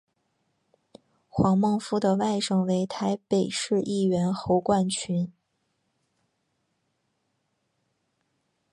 [1.29, 5.31] 黄孟复的外甥为台北市议员侯冠群。